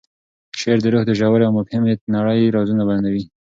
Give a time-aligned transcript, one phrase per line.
[0.59, 3.23] شعر د روح د ژورې او مبهمې نړۍ رازونه بیانوي.